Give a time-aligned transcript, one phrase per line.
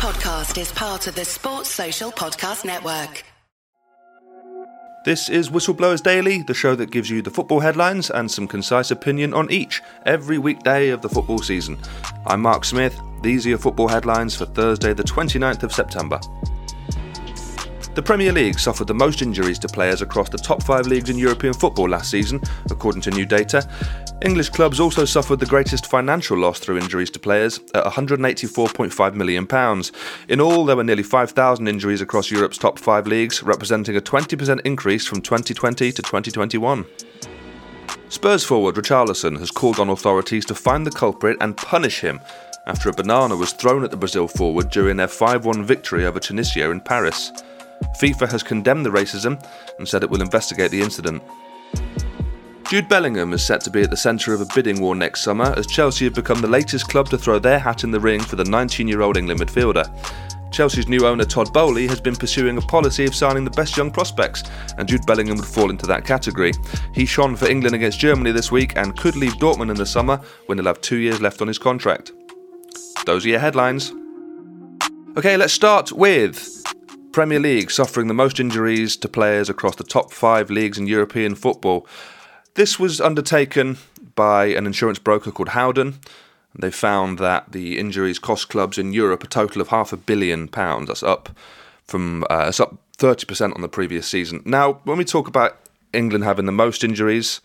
[0.00, 3.22] podcast is part of the Sports Social Podcast Network.
[5.04, 8.90] This is Whistleblowers Daily, the show that gives you the football headlines and some concise
[8.90, 11.76] opinion on each every weekday of the football season.
[12.24, 12.98] I'm Mark Smith.
[13.22, 16.18] These are your football headlines for Thursday, the 29th of September.
[17.92, 21.18] The Premier League suffered the most injuries to players across the top five leagues in
[21.18, 22.40] European football last season,
[22.70, 23.68] according to new data.
[24.22, 29.82] English clubs also suffered the greatest financial loss through injuries to players at £184.5 million.
[30.28, 34.60] In all, there were nearly 5,000 injuries across Europe's top five leagues, representing a 20%
[34.64, 36.86] increase from 2020 to 2021.
[38.08, 42.20] Spurs forward Richarlison has called on authorities to find the culprit and punish him
[42.66, 46.20] after a banana was thrown at the Brazil forward during their 5 1 victory over
[46.20, 47.32] Tunisia in Paris.
[48.00, 49.42] FIFA has condemned the racism
[49.78, 51.22] and said it will investigate the incident.
[52.70, 55.52] Jude Bellingham is set to be at the centre of a bidding war next summer
[55.56, 58.36] as Chelsea have become the latest club to throw their hat in the ring for
[58.36, 59.88] the 19 year old England midfielder.
[60.52, 63.90] Chelsea's new owner Todd Boehly has been pursuing a policy of signing the best young
[63.90, 64.42] prospects,
[64.78, 66.52] and Jude Bellingham would fall into that category.
[66.94, 70.20] He shone for England against Germany this week and could leave Dortmund in the summer
[70.46, 72.12] when he'll have two years left on his contract.
[73.06, 73.92] Those are your headlines.
[75.16, 76.62] Okay, let's start with
[77.12, 81.34] Premier League suffering the most injuries to players across the top five leagues in European
[81.34, 81.86] football.
[82.54, 83.78] This was undertaken
[84.14, 85.98] by an insurance broker called Howden.
[86.58, 90.48] They found that the injuries cost clubs in Europe a total of half a billion
[90.48, 90.88] pounds.
[90.88, 91.30] That's up
[91.84, 94.42] from uh, that's up 30% on the previous season.
[94.44, 95.58] Now, when we talk about
[95.92, 97.40] England having the most injuries,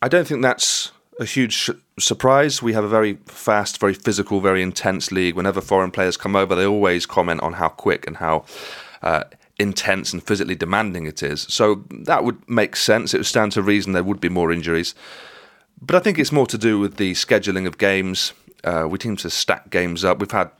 [0.00, 2.62] I don't think that's a huge surprise.
[2.62, 5.36] We have a very fast, very physical, very intense league.
[5.36, 8.44] Whenever foreign players come over, they always comment on how quick and how
[9.02, 9.24] uh,
[9.58, 11.42] intense and physically demanding it is.
[11.42, 13.14] So that would make sense.
[13.14, 14.94] It would stand to reason there would be more injuries.
[15.80, 18.32] But I think it's more to do with the scheduling of games.
[18.64, 20.18] Uh, we seem to stack games up.
[20.18, 20.50] We've had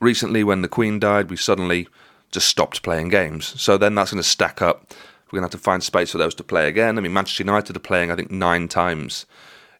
[0.00, 1.88] recently when the Queen died, we suddenly
[2.30, 3.60] just stopped playing games.
[3.60, 4.94] So then that's going to stack up.
[5.30, 6.98] We're going to have to find space for those to play again.
[6.98, 9.26] I mean, Manchester United are playing, I think, nine times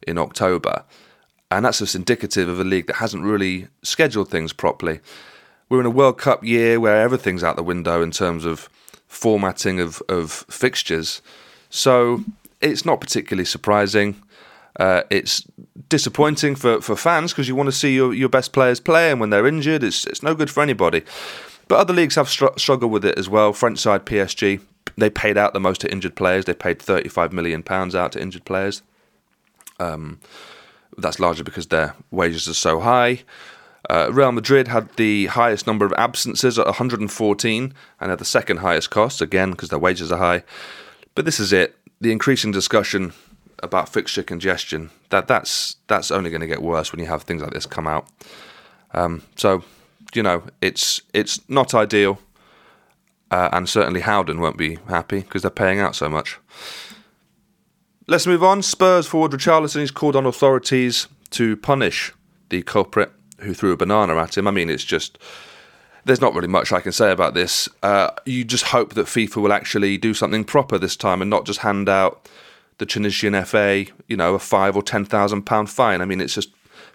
[0.07, 0.83] in October.
[1.51, 4.99] And that's just indicative of a league that hasn't really scheduled things properly.
[5.69, 8.69] We're in a World Cup year where everything's out the window in terms of
[9.07, 11.21] formatting of, of fixtures.
[11.69, 12.23] So
[12.61, 14.21] it's not particularly surprising.
[14.79, 15.43] Uh, it's
[15.89, 19.19] disappointing for, for fans because you want to see your, your best players play, and
[19.19, 21.03] when they're injured, it's, it's no good for anybody.
[21.67, 23.53] But other leagues have str- struggled with it as well.
[23.53, 24.59] French side PSG,
[24.97, 26.45] they paid out the most to injured players.
[26.45, 28.81] They paid £35 million out to injured players.
[29.83, 30.19] Um,
[30.97, 33.23] that's largely because their wages are so high.
[33.89, 38.57] Uh, Real Madrid had the highest number of absences at 114 and had the second
[38.57, 40.43] highest costs, again, because their wages are high.
[41.15, 41.75] But this is it.
[41.99, 43.13] The increasing discussion
[43.61, 47.41] about fixture congestion, that, that's, that's only going to get worse when you have things
[47.41, 48.07] like this come out.
[48.93, 49.63] Um, so,
[50.13, 52.19] you know, it's, it's not ideal.
[53.31, 56.39] Uh, and certainly Howden won't be happy because they're paying out so much.
[58.05, 58.61] Let's move on.
[58.61, 62.11] Spurs forward Richarlison is called on authorities to punish
[62.49, 64.45] the culprit who threw a banana at him.
[64.45, 65.17] I mean, it's just
[66.03, 67.69] there's not really much I can say about this.
[67.81, 71.45] Uh, you just hope that FIFA will actually do something proper this time and not
[71.45, 72.27] just hand out
[72.77, 76.01] the Tunisian FA, you know, a five or ten thousand pound fine.
[76.01, 76.49] I mean, it's just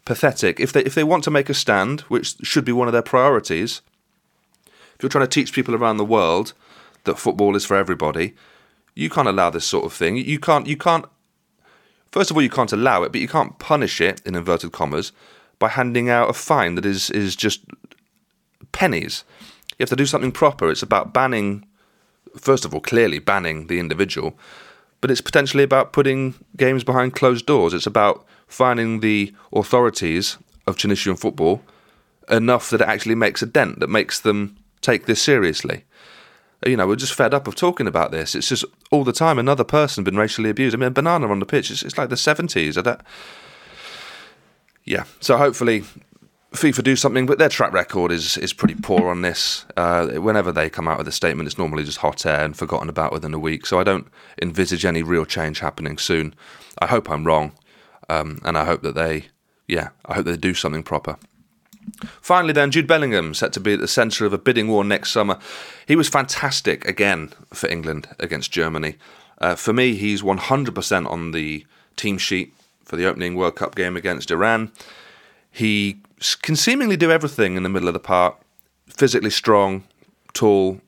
[0.05, 0.61] pathetic.
[0.61, 3.01] If they if they want to make a stand, which should be one of their
[3.01, 3.81] priorities,
[4.67, 6.53] if you're trying to teach people around the world
[7.05, 8.35] that football is for everybody,
[8.99, 10.17] you can't allow this sort of thing.
[10.17, 10.67] You can't.
[10.67, 11.05] You can't.
[12.11, 15.13] First of all, you can't allow it, but you can't punish it in inverted commas
[15.61, 17.61] by handing out a fine that is is just
[18.73, 19.23] pennies.
[19.71, 20.69] You have to do something proper.
[20.69, 21.65] It's about banning.
[22.37, 24.37] First of all, clearly banning the individual,
[25.01, 27.75] but it's potentially about putting games behind closed doors.
[27.75, 31.63] It's about finding the authorities of Tunisian football
[32.29, 35.85] enough that it actually makes a dent, that makes them take this seriously
[36.67, 38.35] you know, we're just fed up of talking about this.
[38.35, 40.75] It's just all the time another person been racially abused.
[40.75, 41.71] I mean, banana on the pitch.
[41.71, 42.79] It's, it's like the seventies.
[44.85, 45.05] Yeah.
[45.21, 45.85] So hopefully,
[46.53, 49.67] FIFA do something, but their track record is is pretty poor on this.
[49.77, 52.89] Uh, whenever they come out with a statement, it's normally just hot air and forgotten
[52.89, 53.67] about within a week.
[53.67, 54.09] So I don't
[54.41, 56.35] envisage any real change happening soon.
[56.81, 57.53] I hope I'm wrong,
[58.09, 59.27] um, and I hope that they,
[59.67, 61.19] yeah, I hope they do something proper.
[62.21, 65.11] Finally, then, Jude Bellingham set to be at the centre of a bidding war next
[65.11, 65.39] summer.
[65.87, 68.97] He was fantastic again for England against Germany.
[69.41, 72.55] Uh, for me, he's 100% on the team sheet
[72.85, 74.73] for the opening World Cup game against Iran.
[75.51, 76.01] He
[76.43, 78.37] can seemingly do everything in the middle of the park
[78.89, 79.85] physically strong,
[80.33, 80.81] tall,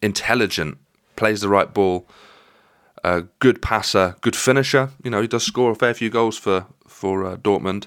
[0.00, 0.78] intelligent,
[1.16, 2.06] plays the right ball,
[3.38, 4.90] good passer, good finisher.
[5.02, 7.86] You know, he does score a fair few goals for, for uh, Dortmund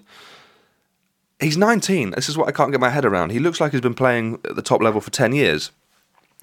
[1.42, 2.12] He's 19.
[2.12, 3.32] This is what I can't get my head around.
[3.32, 5.72] He looks like he's been playing at the top level for 10 years.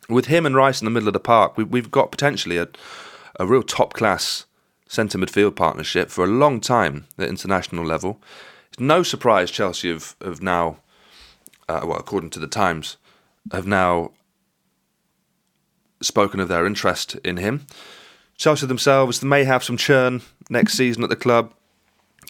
[0.09, 2.69] With him and Rice in the middle of the park, we, we've got potentially a,
[3.39, 4.47] a real top class
[4.89, 8.21] centre midfield partnership for a long time at international level.
[8.71, 10.79] It's no surprise Chelsea have, have now,
[11.69, 12.97] uh, well, according to the Times,
[13.53, 14.11] have now
[16.01, 17.67] spoken of their interest in him.
[18.37, 21.53] Chelsea themselves may have some churn next season at the club.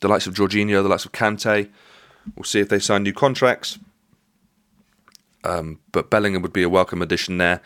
[0.03, 1.71] The likes of Jorginho, the likes of Kante.
[2.37, 3.79] We'll see if they sign new contracts.
[5.45, 7.61] Um, but Bellingham would be a welcome addition there.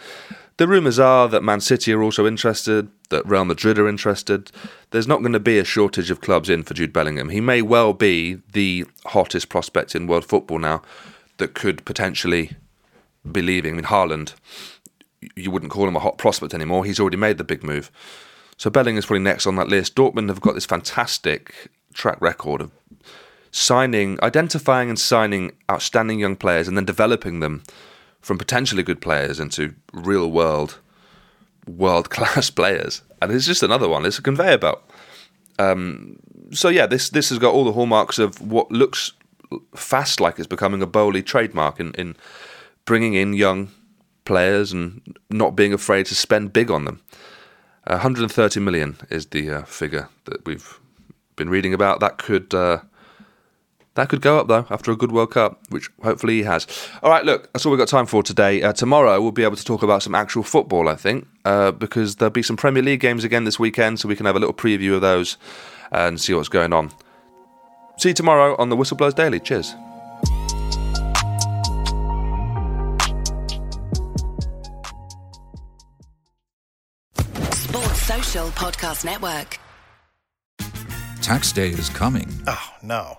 [0.59, 4.53] The rumours are that Man City are also interested, that Real Madrid are interested.
[4.91, 7.31] There's not going to be a shortage of clubs in for Jude Bellingham.
[7.31, 10.83] He may well be the hottest prospect in world football now
[11.39, 12.53] that could potentially
[13.31, 13.73] be leaving.
[13.73, 14.35] I mean, Haaland,
[15.35, 16.85] you wouldn't call him a hot prospect anymore.
[16.85, 17.91] He's already made the big move.
[18.59, 19.97] So Bellingham's probably next on that list.
[19.97, 22.71] Dortmund have got this fantastic track record of
[23.53, 27.63] signing, identifying and signing outstanding young players and then developing them
[28.21, 30.81] from potentially good players into real world,
[31.69, 33.03] world class players.
[33.21, 34.05] And it's just another one.
[34.05, 34.83] It's a conveyor belt.
[35.59, 36.17] Um,
[36.51, 39.13] so yeah, this this has got all the hallmarks of what looks
[39.75, 42.17] fast like it's becoming a Boehly trademark in, in
[42.87, 43.71] bringing in young
[44.25, 47.03] players and not being afraid to spend big on them.
[47.87, 50.79] 130 million is the uh, figure that we've
[51.37, 52.01] been reading about.
[52.01, 52.79] That could uh,
[53.95, 56.67] that could go up though after a good World Cup, which hopefully he has.
[57.03, 58.63] All right, look, that's all we've got time for today.
[58.63, 62.17] Uh, tomorrow we'll be able to talk about some actual football, I think, uh, because
[62.17, 64.55] there'll be some Premier League games again this weekend, so we can have a little
[64.55, 65.37] preview of those
[65.91, 66.91] and see what's going on.
[67.99, 69.39] See you tomorrow on the Whistleblowers Daily.
[69.39, 69.75] Cheers.
[77.55, 79.59] Sports Social Podcast Network.
[81.21, 82.29] Tax day is coming.
[82.47, 83.19] Oh, no.